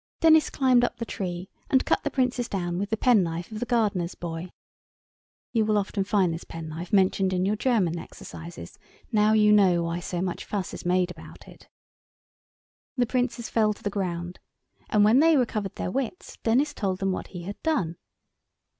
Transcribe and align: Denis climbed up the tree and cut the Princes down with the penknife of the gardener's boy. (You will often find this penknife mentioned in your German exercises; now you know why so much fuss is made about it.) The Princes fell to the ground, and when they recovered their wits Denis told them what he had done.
Denis 0.19 0.49
climbed 0.49 0.83
up 0.83 0.97
the 0.97 1.05
tree 1.05 1.47
and 1.69 1.85
cut 1.85 2.03
the 2.03 2.09
Princes 2.09 2.47
down 2.49 2.79
with 2.79 2.89
the 2.89 2.97
penknife 2.97 3.51
of 3.51 3.59
the 3.59 3.67
gardener's 3.67 4.15
boy. 4.15 4.49
(You 5.53 5.63
will 5.63 5.77
often 5.77 6.03
find 6.05 6.33
this 6.33 6.43
penknife 6.43 6.91
mentioned 6.91 7.33
in 7.33 7.45
your 7.45 7.55
German 7.55 7.99
exercises; 7.99 8.79
now 9.11 9.33
you 9.33 9.51
know 9.53 9.83
why 9.83 9.99
so 9.99 10.19
much 10.19 10.43
fuss 10.43 10.73
is 10.73 10.87
made 10.87 11.11
about 11.11 11.47
it.) 11.47 11.67
The 12.97 13.05
Princes 13.05 13.47
fell 13.47 13.75
to 13.75 13.83
the 13.83 13.91
ground, 13.91 14.39
and 14.89 15.03
when 15.05 15.19
they 15.19 15.37
recovered 15.37 15.75
their 15.75 15.91
wits 15.91 16.35
Denis 16.41 16.73
told 16.73 16.97
them 16.97 17.11
what 17.11 17.27
he 17.27 17.43
had 17.43 17.61
done. 17.61 17.97